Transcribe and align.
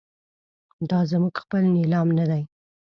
دا 0.89 0.99
زموږ 1.11 1.33
خپل 1.43 1.63
نیلام 1.75 2.07
نه 2.17 2.25
دی. 2.29 2.43